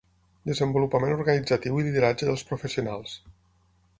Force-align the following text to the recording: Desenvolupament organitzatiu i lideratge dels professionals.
Desenvolupament 0.51 1.11
organitzatiu 1.17 1.77
i 1.81 1.85
lideratge 1.89 2.29
dels 2.31 2.47
professionals. 2.53 3.17